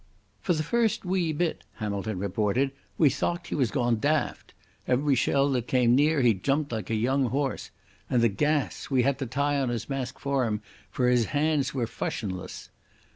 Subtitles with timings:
[0.41, 4.55] "For the first wee bit," Hamilton reported, "we thocht he was gaun daft.
[4.87, 7.69] Every shell that came near he jumped like a young horse.
[8.09, 8.89] And the gas!
[8.89, 12.71] We had to tie on his mask for him, for his hands were fushionless.